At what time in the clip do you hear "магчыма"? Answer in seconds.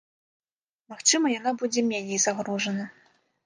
0.93-1.33